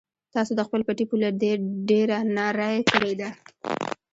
[0.33, 1.29] تاسو د خپل پټي پوله
[1.89, 3.29] ډېره نرۍ کړې ده.